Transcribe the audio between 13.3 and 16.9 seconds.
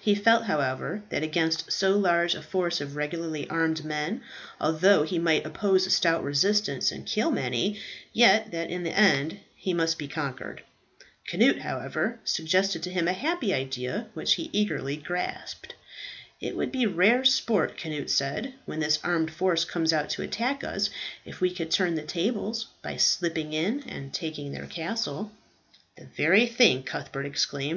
idea, which he eagerly grasped. "It would be